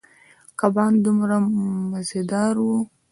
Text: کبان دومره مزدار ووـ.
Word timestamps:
کبان 0.59 0.93
دومره 1.05 1.35
مزدار 1.91 2.55
ووـ. 2.59 2.75